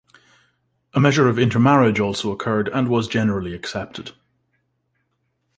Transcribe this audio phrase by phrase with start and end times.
[0.95, 4.13] A measure of intermarriage also occurred and was generally accepted.